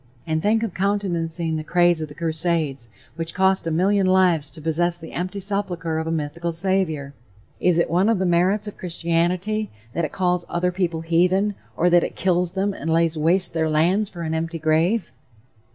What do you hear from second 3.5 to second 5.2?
a million lives to possess the